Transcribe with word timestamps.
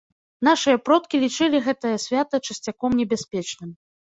Нашыя 0.47 0.77
продкі 0.87 1.19
лічылі 1.25 1.57
гэтае 1.67 1.93
свята 2.05 2.41
часцяком 2.47 2.97
небяспечным. 3.05 3.71